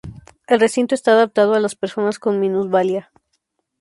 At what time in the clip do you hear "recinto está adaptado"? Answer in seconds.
0.59-1.53